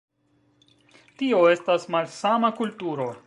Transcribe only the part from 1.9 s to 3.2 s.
malsama kulturo.